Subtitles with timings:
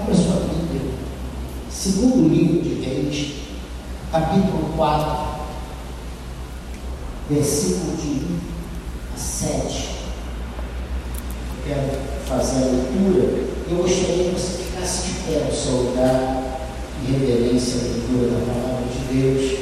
[0.00, 0.92] Abra sua Bíblia.
[1.70, 3.34] Segundo livro de Reis,
[4.10, 5.28] capítulo 4,
[7.28, 8.38] versículo de 1
[9.14, 9.88] a 7.
[11.52, 13.44] Eu quero fazer a leitura.
[13.70, 16.60] Eu gostaria que você ficasse de pé no seu lugar,
[17.06, 19.58] em reverência à leitura da palavra de Deus.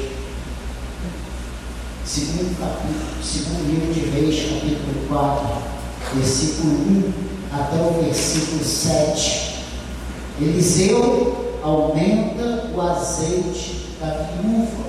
[2.07, 5.49] Segundo, capítulo, segundo livro de Reis, capítulo 4,
[6.15, 7.13] versículo 1
[7.53, 9.48] até o versículo 7.
[10.41, 14.89] Eliseu aumenta o azeite da viúva.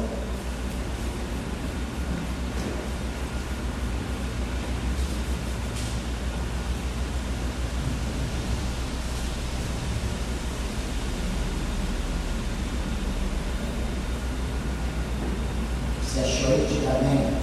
[16.04, 16.68] Você achou aí?
[16.70, 17.34] Diga amém.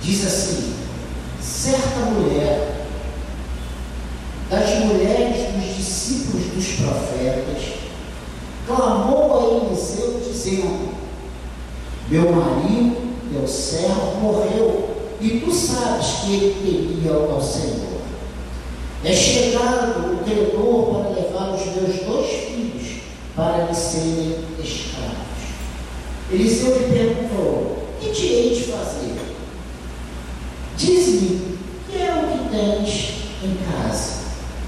[0.00, 0.74] Diz assim:
[1.40, 2.86] certa mulher,
[4.48, 7.74] das mulheres dos discípulos dos profetas,
[8.66, 10.94] clamou a Eliseu, dizendo:
[12.08, 12.96] Meu marido,
[13.30, 14.88] meu servo, morreu,
[15.20, 18.00] e tu sabes que ele temia ao Senhor.
[19.04, 23.02] É chegado o credor para levar os meus dois filhos
[23.36, 25.30] para lhe serem escravos.
[26.30, 29.14] Eliseu lhe perguntou: Que te hei de fazer?
[30.76, 31.58] Diz-me,
[31.90, 34.20] que é o que tens em casa?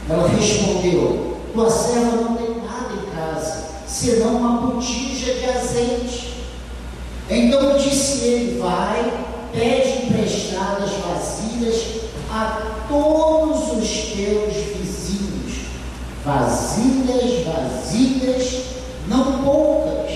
[0.09, 6.35] Ela respondeu: Tua serva não tem nada em casa, senão uma botija de azeite.
[7.31, 9.13] Então disse ele: Vai,
[9.53, 15.67] pede emprestadas vasilhas a todos os teus vizinhos.
[16.25, 18.63] Vasilhas, vasilhas,
[19.09, 20.11] não poucas.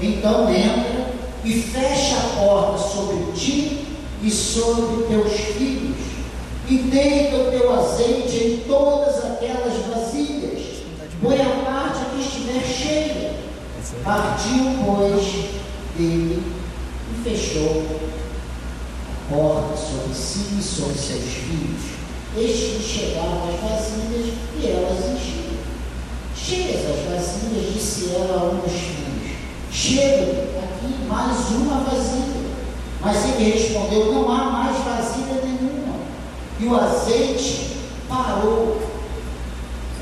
[0.00, 1.10] Então entra
[1.44, 3.86] e fecha a porta sobre ti
[4.22, 5.96] e sobre teus filhos,
[6.68, 10.82] e deita o teu azeite em todas aquelas vasilhas,
[11.22, 13.40] põe a parte que estiver cheia.
[14.04, 15.24] Partiu, pois,
[15.96, 16.42] dele
[17.12, 17.84] e fechou
[19.30, 22.00] porta sobre si e sobre seus filhos.
[22.36, 25.60] Estes chegavam as vasilhas e elas enchiam.
[26.36, 29.36] Cheias as vasilhas, disse ela a um dos filhos:
[29.70, 32.50] Chega aqui mais uma vasilha.
[33.00, 35.94] Mas ele respondeu: Não há mais vasilha nenhuma.
[36.58, 38.80] E o azeite parou.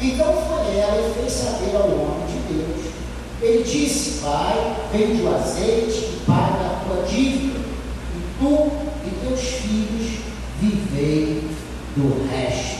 [0.00, 2.92] Então foi ela e fez saber ao homem de Deus.
[3.40, 8.87] Ele disse: Vai, vende o azeite e paga a tua dívida, e tu
[9.28, 10.20] teus filhos
[10.60, 11.48] vivei
[11.96, 12.78] do resto.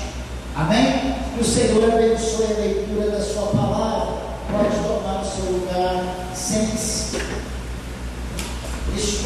[0.56, 1.14] Amém?
[1.34, 4.18] Que o Senhor abençoe a leitura da sua palavra.
[4.50, 7.18] Pode tomar o seu lugar, sente-se.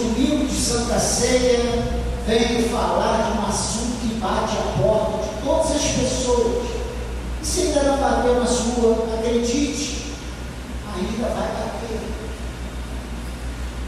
[0.03, 1.61] Domingo de Santa Ceia
[2.27, 6.67] venho falar de um assunto que bate a porta de todas as pessoas.
[7.41, 10.13] E se ainda não bateu na sua, acredite,
[10.93, 12.01] ainda vai bater.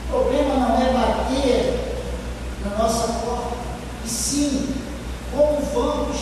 [0.04, 1.94] O problema não é bater
[2.64, 3.56] na nossa porta,
[4.04, 4.68] e sim
[5.32, 6.16] como vamos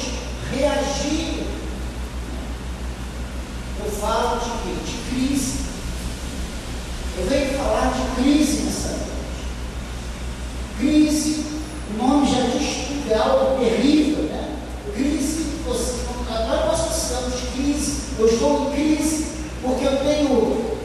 [0.51, 1.45] reagir.
[3.85, 4.75] Eu falo de quê?
[4.87, 5.59] De crise.
[7.19, 9.13] Eu venho falar de crise nessa noite.
[10.79, 11.45] Crise,
[11.93, 14.57] o nome já diz tudo, é algo terrível, né?
[14.95, 18.03] Crise, você, agora nós precisamos de crise.
[18.19, 19.27] Eu estou em crise
[19.63, 20.79] porque eu tenho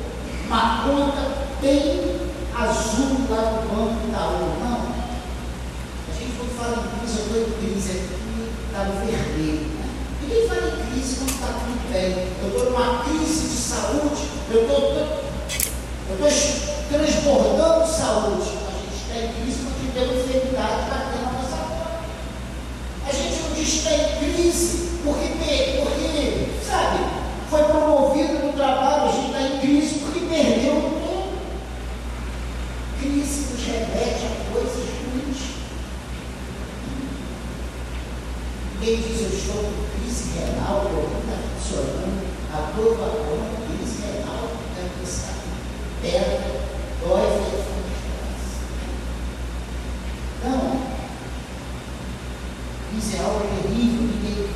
[0.46, 1.32] uma conta
[1.62, 2.20] bem
[2.54, 4.60] azul lá no banco Itaú.
[4.60, 4.88] Não.
[6.08, 9.66] A gente quando fala em crise, eu estou em crise aqui, está no vermelho.
[9.66, 9.90] Né?
[10.22, 12.28] Ninguém fala em crise quando está tudo bem.
[12.44, 15.28] Eu estou numa crise de saúde, eu estou
[16.10, 18.50] eu estou transbordando saúde.
[18.66, 22.00] A gente está em crise porque tem uma enfermidade batendo na nossa porta.
[23.08, 25.28] A gente não diz que está em crise porque,
[25.84, 27.00] porque, sabe,
[27.50, 31.28] foi promovido no trabalho, a gente está em crise porque perdeu o emprego.
[33.00, 35.38] Crise nos remete a coisas ruins.
[38.80, 43.68] Ninguém diz eu estou com crise renal, o corpo está funcionando, a dor do acordo,
[43.68, 45.38] crise renal, está pensando
[46.02, 46.62] pedra,
[47.02, 47.68] dói feito
[50.44, 50.88] Não.
[52.98, 54.50] Isso é algo terrível, ninguém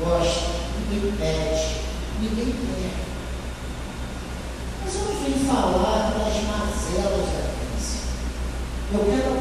[0.00, 0.50] gosta,
[0.90, 1.76] ninguém pede,
[2.20, 2.94] ninguém quer.
[4.84, 7.98] Mas eu não vim falar das mazelas da crise.
[8.90, 9.37] Eu quero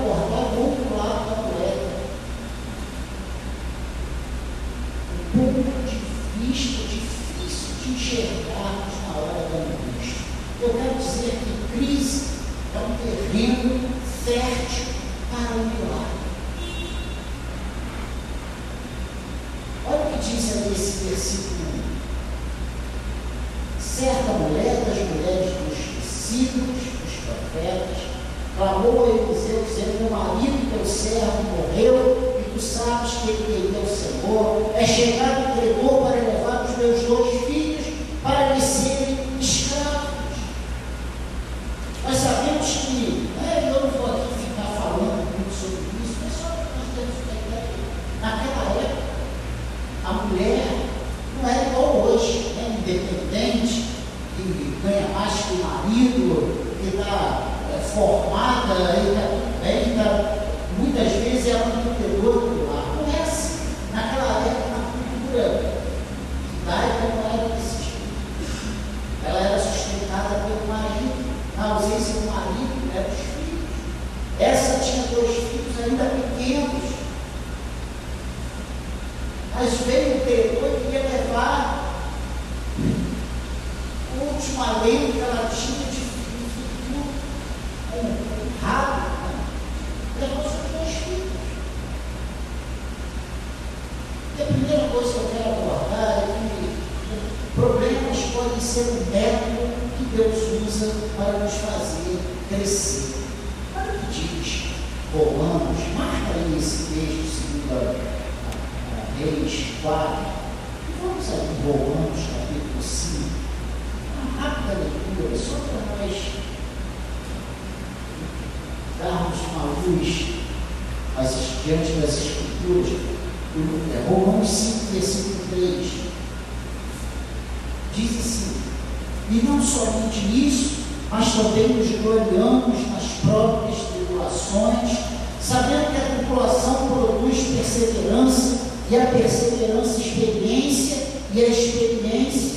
[135.48, 138.58] sabendo que a população produz perseverança,
[138.92, 140.98] e a perseverança, experiência,
[141.34, 142.57] e a experiência,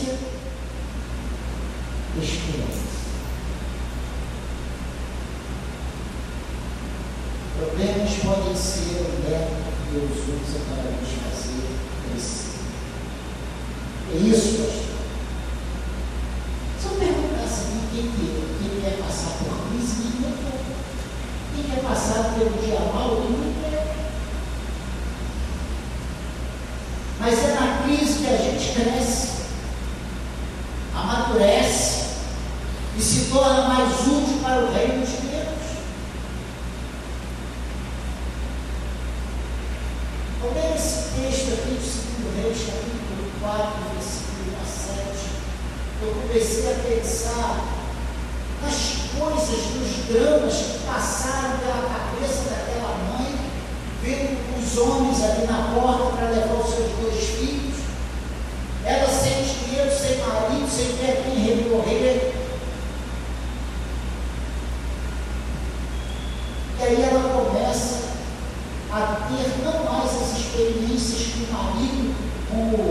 [72.51, 72.90] who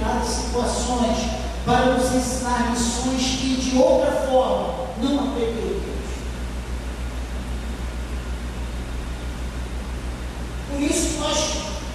[0.00, 1.16] determinadas situações
[1.64, 5.80] para nos ensinar lições que de outra forma não aprenderíamos.
[10.70, 11.52] Por isso nós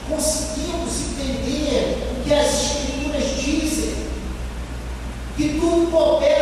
[0.07, 3.95] conseguimos entender o que as Escrituras dizem,
[5.35, 6.34] que tudo coopera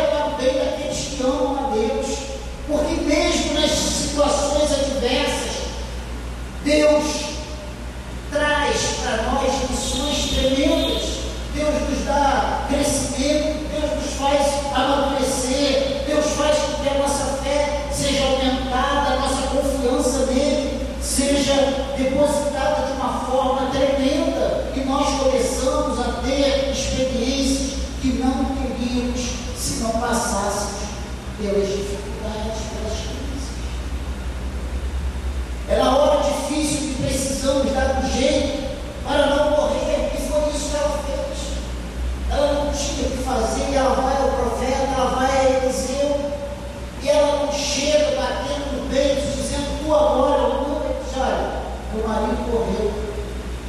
[51.94, 52.92] Meu marido morreu.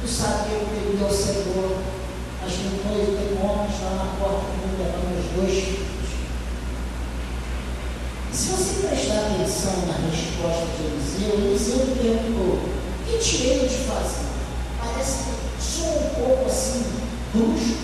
[0.01, 1.77] Tu sabia o pedido ao Senhor.
[2.43, 5.85] Às montanhas tem homens está na porta do mundo levando os dois filhos.
[8.33, 12.59] Se você prestar atenção na resposta de Eliseu, Eliseu perguntou:
[13.05, 14.25] que tirei de fazer?
[14.79, 16.83] Parece que sou um pouco assim,
[17.31, 17.74] bruxo.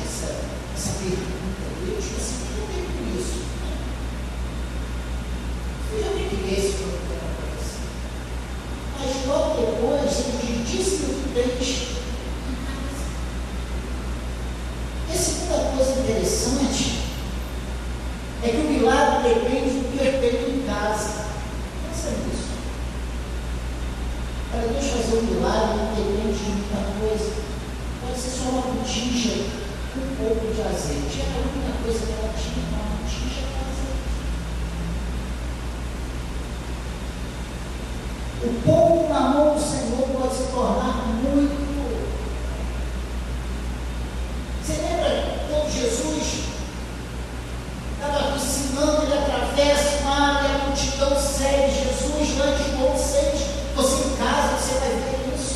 [51.41, 53.41] série Jesus antes do vocês.
[53.75, 55.55] Você em casa, você vai ver isso.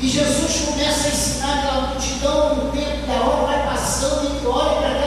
[0.00, 4.76] E Jesus começa a ensinar aquela multidão no tempo da hora, vai passando e hora
[4.76, 5.03] para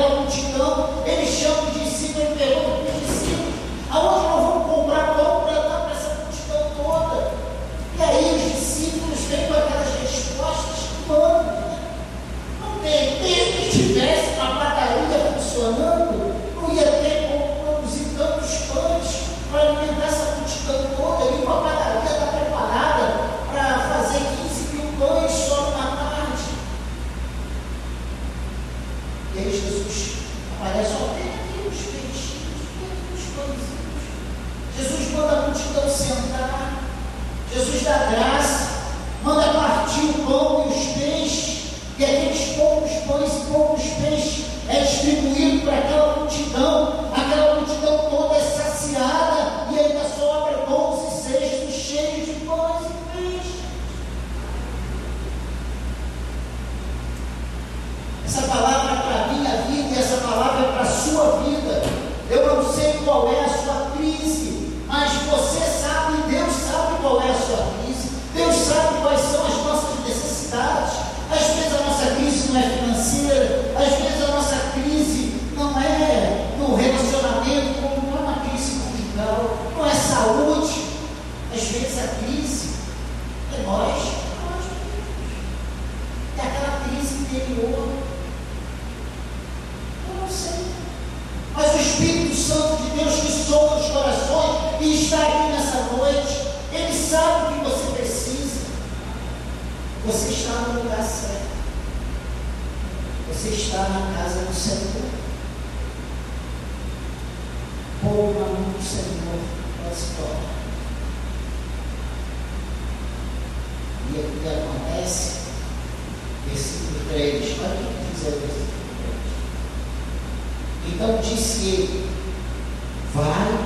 [123.17, 123.57] Vai,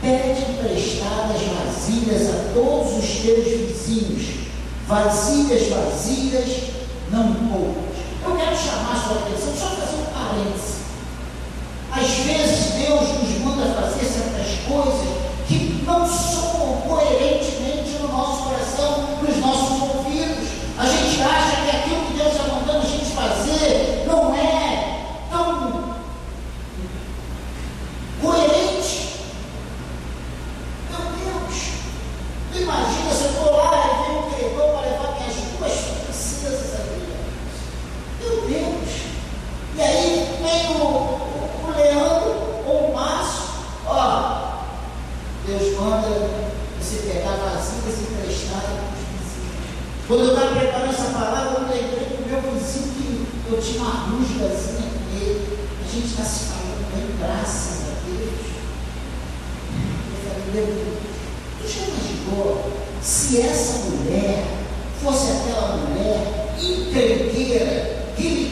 [0.00, 4.46] pede emprestadas vasilhas a todos os teus vizinhos,
[4.86, 6.69] vasilhas vazias
[66.92, 68.00] te quiere.
[68.16, 68.49] He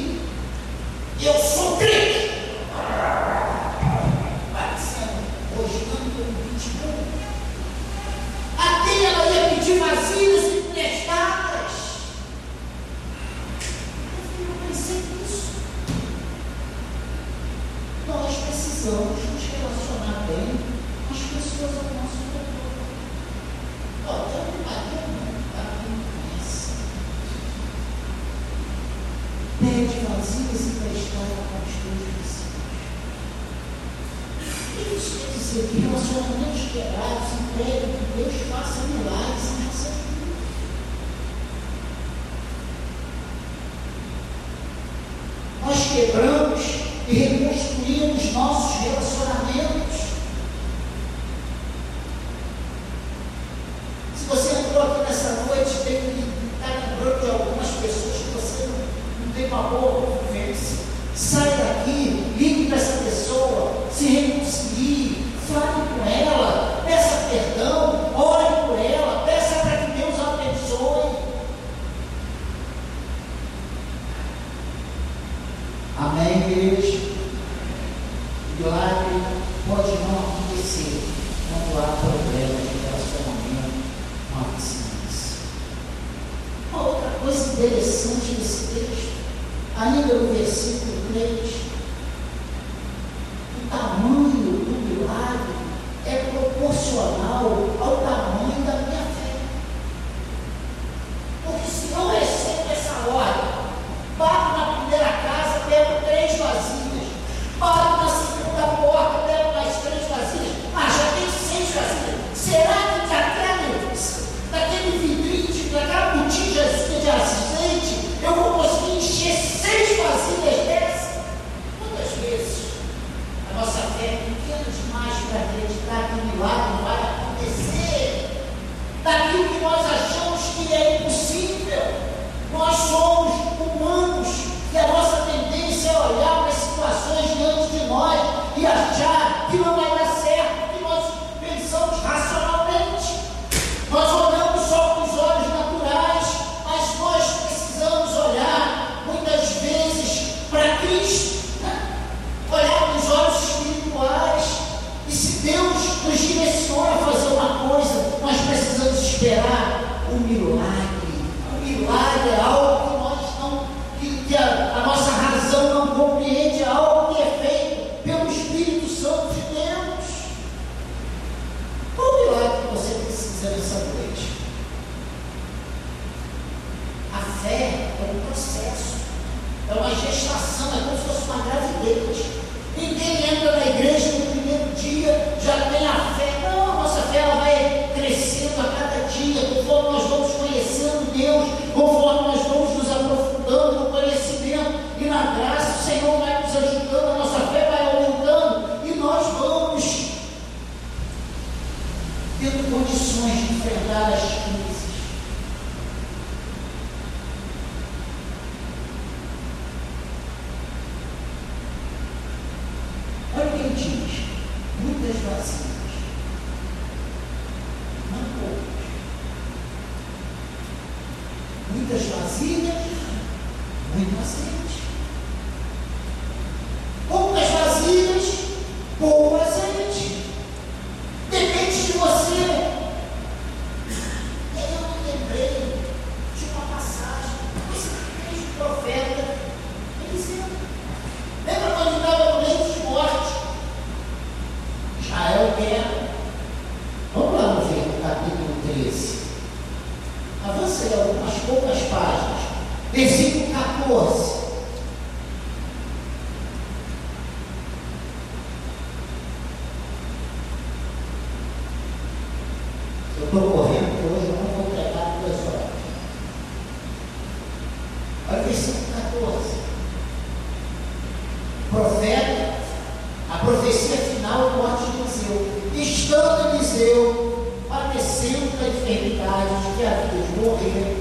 [280.68, 280.96] Síria,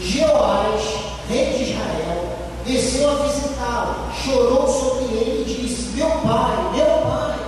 [0.00, 0.82] Jeoás,
[1.28, 7.38] rei de Israel, desceu a visitá-lo, chorou sobre ele e disse: Meu pai, meu pai,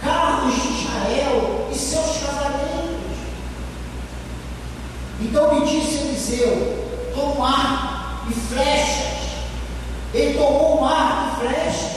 [0.00, 3.18] carros de Israel e seus casamentos.
[5.20, 9.20] Então me disse Eliseu: Toma um arco e flechas.
[10.12, 11.90] Ele tomou um arco e flechas,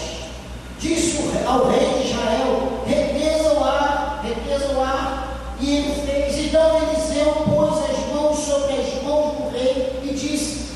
[0.79, 1.92] disse ao rei.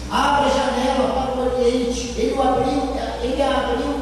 [0.09, 2.13] Abra a janela para o Oriente.
[2.17, 3.99] Ele abriu, ele abriu,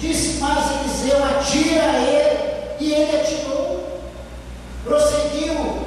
[0.00, 4.00] disse mais Eliseu, atira ele, e ele atirou.
[4.84, 5.82] Prosseguiu,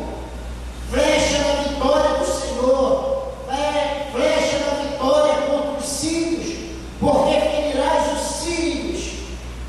[0.90, 6.58] flecha da vitória do Senhor, é, flecha da vitória contra os sírios,
[7.00, 9.10] porque ferirás os sírios.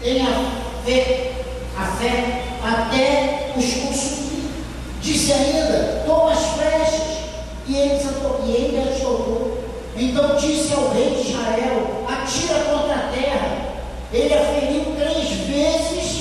[0.01, 0.27] Tenha
[0.85, 1.33] fé,
[1.77, 4.51] a fé até os consumir.
[5.03, 7.19] Disse ainda, toma as flechas,
[7.67, 8.01] e ele,
[8.47, 9.70] e ele atirou.
[9.97, 13.71] Então disse ao rei de Israel: atira contra a terra.
[14.13, 16.20] Ele a feriu três vezes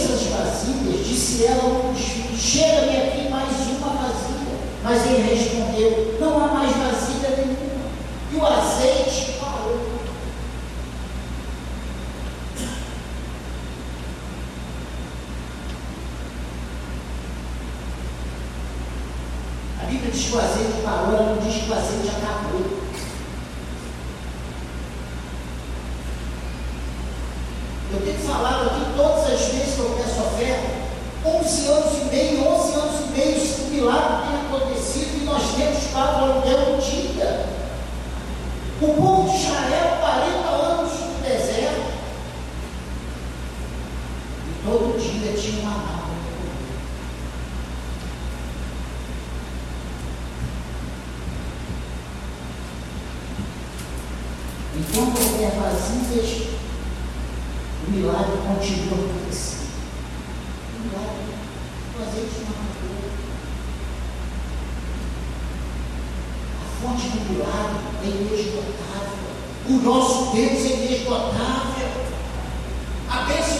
[0.00, 4.56] essas vasilhas, disse ela aos filhos: Chega-me aqui mais uma vasilha.
[4.82, 7.90] Mas ele respondeu: Não há mais vasilha nenhuma.
[8.32, 8.99] E o azeite
[66.60, 69.30] A fonte do milagre é inesgotável.
[69.68, 71.88] O nosso Deus é inesgotável.
[73.08, 73.59] A bênção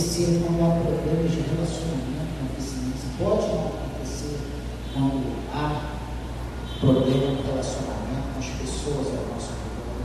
[0.00, 3.06] acontecer quando há problemas de relacionamento com a vizinhança.
[3.18, 4.40] Pode não acontecer
[4.94, 5.64] quando há
[6.80, 10.00] problema de relacionamento com as pessoas ao nosso redor.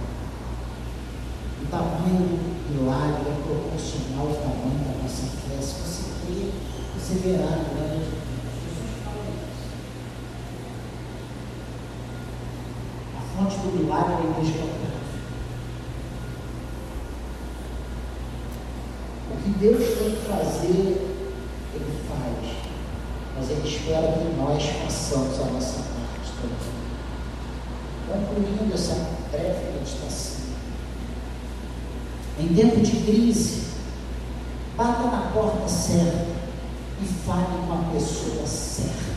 [1.62, 5.62] O tamanho do milagre é proporcional ao tamanho da nossa fé.
[5.62, 6.52] Se você crer,
[6.94, 8.26] você verá a glória de
[13.16, 14.85] A fonte do milagre é inesgotável.
[19.46, 21.20] Que Deus tem que fazer,
[21.76, 22.58] Ele faz.
[23.38, 26.76] Mas Ele espera que nós façamos a nossa parte também.
[28.08, 30.46] Concluindo essa breve meditação.
[32.40, 33.66] Em tempo de crise,
[34.76, 36.26] bata na porta certa
[37.02, 39.16] e fale com a pessoa certa.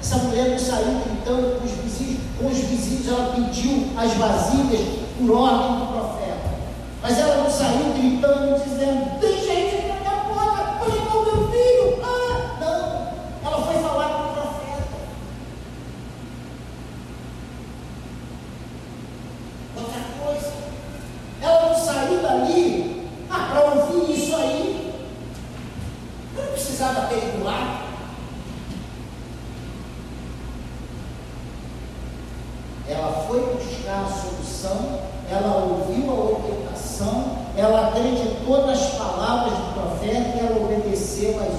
[0.00, 4.80] Essa mulher não saiu gritando com os vizinhos, com os vizinhos ela pediu as vasilhas
[5.16, 6.21] por ordem do profeta.
[7.02, 12.00] Mas ela não saiu gritando, dizendo: tem gente aqui na minha porta, pegou meu filho.
[12.00, 13.50] Ah, não.
[13.50, 14.82] Ela foi falar com o profeta.
[19.76, 20.52] Outra coisa,
[21.42, 24.94] ela não saiu dali ah, para ouvir isso aí.
[26.36, 27.82] Não precisava ter ido lá.
[32.88, 35.01] Ela foi buscar a solução,
[41.22, 41.51] sistema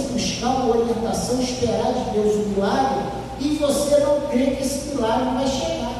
[0.00, 3.04] você buscar uma orientação, esperar de Deus um milagre
[3.40, 5.90] e você não crê que esse milagre vai chegar.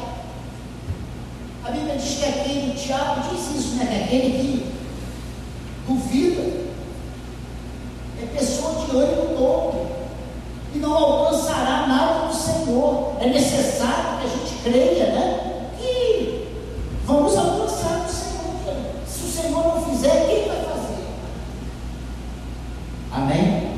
[1.63, 3.85] A Bíblia diz que aquele, o diabo diz isso, né?
[3.85, 4.71] Que aquele que
[5.87, 6.41] duvida
[8.21, 9.87] é pessoa de ânimo todo
[10.73, 13.13] e não alcançará nada do Senhor.
[13.19, 15.47] É necessário que a gente creia, né?
[17.11, 18.93] Vamos alcançar o Senhor.
[19.05, 21.03] Se o Senhor não fizer, quem vai fazer?
[23.11, 23.71] Amém?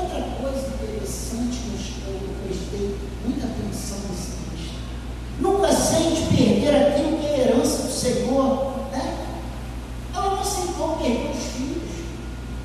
[0.00, 4.76] Outra coisa interessante que eu prestei muita atenção nesse texto.
[5.40, 8.72] Nunca sente perder aquilo que é herança do Senhor.
[8.92, 9.26] Né?
[10.14, 11.90] Ela não aceitou perder os filhos.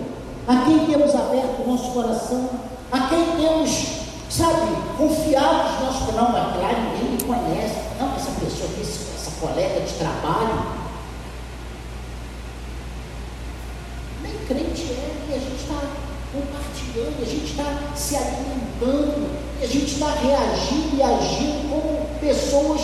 [0.51, 2.49] a quem temos aberto o nosso coração,
[2.91, 3.87] a quem temos,
[4.29, 6.15] sabe, confiado os nossos.
[6.15, 7.75] Não, é claro, ninguém me conhece.
[7.99, 10.81] Não, essa pessoa aqui, essa colega de trabalho,
[14.47, 15.81] crente é e a gente está
[16.33, 19.29] compartilhando, a gente está se alimentando,
[19.61, 22.81] a gente está reagindo e agindo como pessoas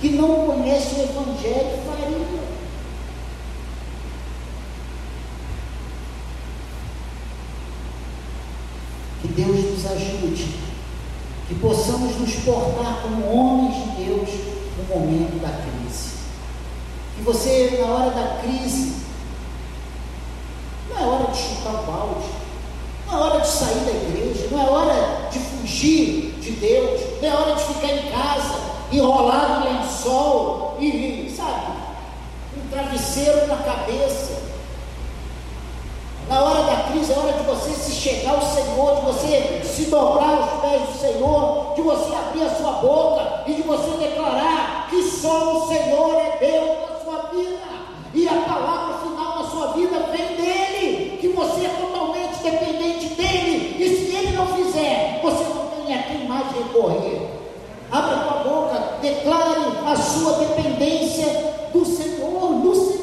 [0.00, 2.46] que não conhecem o Evangelho fariam.
[9.22, 10.56] Que Deus ajude,
[11.48, 14.28] que possamos nos portar como homens de Deus
[14.78, 16.16] no momento da crise.
[17.16, 18.96] Que você, na hora da crise,
[20.90, 22.26] não é hora de chutar o balde.
[23.06, 24.48] Não é hora de sair da igreja.
[24.50, 27.00] Não é hora de fugir de Deus.
[27.22, 28.54] Não é hora de ficar em casa,
[28.92, 31.72] enrolado no lençol e, sabe,
[32.56, 34.45] um travesseiro na cabeça.
[36.28, 39.84] Na hora da crise, é hora de você se chegar ao Senhor, de você se
[39.84, 44.88] dobrar aos pés do Senhor, de você abrir a sua boca e de você declarar
[44.90, 47.58] que só o Senhor é Deus na sua vida.
[48.12, 53.76] E a palavra final na sua vida vem dele, que você é totalmente dependente dele.
[53.78, 57.36] E se ele não fizer, você não tem a quem mais recorrer.
[57.92, 62.96] Abra tua boca, declare a sua dependência do Senhor, do Senhor.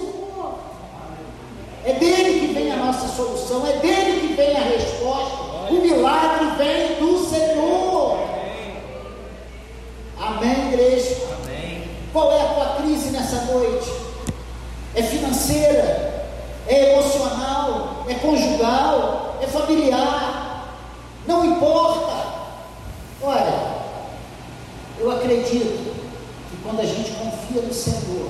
[1.86, 5.44] É dele que vem a nossa solução, é dele que vem a resposta.
[5.70, 8.20] O milagre vem do Senhor.
[10.20, 11.18] Amém, igreja?
[11.42, 11.90] Amém.
[12.12, 14.04] Qual é a tua crise nessa noite?
[14.96, 16.28] é financeira,
[16.68, 20.76] é emocional, é conjugal, é familiar,
[21.26, 22.14] não importa.
[23.22, 23.74] Olha,
[25.00, 25.94] eu acredito
[26.50, 28.30] que quando a gente confia no Senhor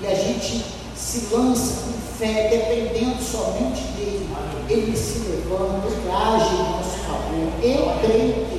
[0.00, 0.64] e a gente
[0.94, 4.28] se lança com fé, dependendo somente dele,
[4.68, 7.48] ele se levanta, ele age em nosso favor.
[7.62, 8.58] Eu creio nisso.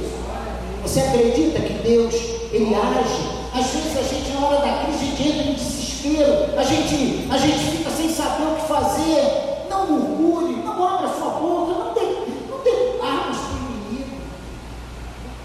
[0.89, 2.16] Você acredita que Deus,
[2.51, 3.39] ele age?
[3.53, 7.78] Às vezes a gente, na hora da crise, entra em desespero, a gente, a gente
[7.78, 9.68] fica sem saber o que fazer.
[9.70, 12.12] Não murmure, não abra sua boca, não tem,
[12.49, 14.18] não tem armas para o inimigo.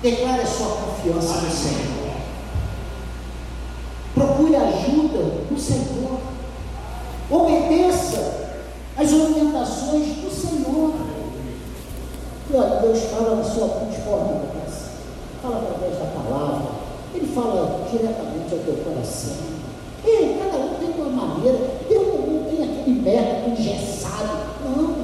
[0.01, 2.15] Declare a sua confiança no Senhor.
[4.15, 6.21] Procure ajuda no Senhor.
[7.31, 8.49] Obedeça
[8.97, 10.95] as orientações do Senhor.
[12.51, 14.55] E olha, Deus fala na sua forma
[15.45, 16.71] fala através da palavra,
[17.15, 19.37] ele fala diretamente ao teu coração.
[20.03, 24.55] E cada um tem uma maneira, Deus não tem aquele método engessado.
[24.65, 24.95] Não.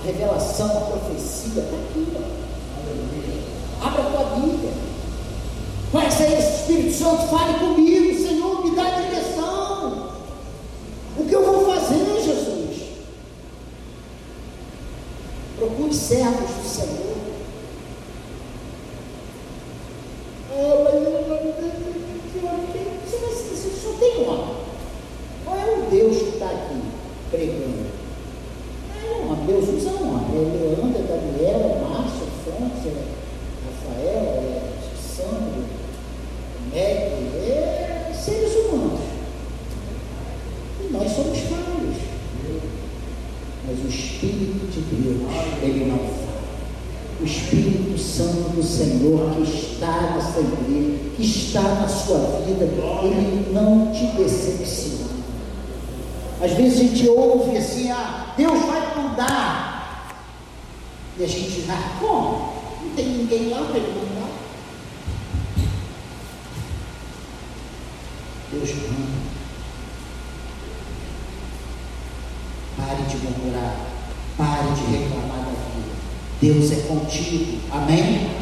[0.00, 2.06] A revelação, a profecia está aqui.
[2.14, 3.86] Ó.
[3.86, 4.72] Abra a tua Bíblia.
[5.92, 10.10] Peça a esse Espírito Santo, fale comigo, Senhor, me dá direção.
[11.18, 12.82] O que eu vou fazer, Jesus?
[15.58, 17.16] Procure servos do Senhor.
[20.58, 20.94] Ah, mas
[23.50, 24.38] você só tem uma.
[25.44, 26.80] Qual é o Deus que está aqui
[27.30, 27.86] pregando?
[28.90, 30.26] É um homem, Deus usa um homem.
[30.32, 32.88] É Leandro, é Daniel, é Márcio, é Fontes, é
[33.64, 34.44] Rafael, é
[35.00, 35.62] Sandro,
[36.74, 37.52] é Meg, é
[38.14, 39.00] seres humanos.
[40.80, 41.96] E nós somos falhos.
[43.66, 45.20] Mas o Espírito de Deus,
[45.62, 46.36] ele não fala.
[47.20, 53.50] O Espírito Santo do Senhor que está nessa igreja, que está na sua vida, ele
[53.52, 55.06] não te decepciona.
[56.40, 60.22] Às vezes a gente ouve assim, ah, Deus vai mandar.
[61.18, 62.52] E a gente diz, ah, como?
[62.82, 64.28] Não tem ninguém lá para ele mandar.
[68.52, 69.26] Deus manda.
[72.76, 73.76] Pare de murmurar.
[74.36, 75.96] Pare de reclamar da vida.
[76.46, 77.58] Deus é contigo.
[77.72, 78.35] Amém?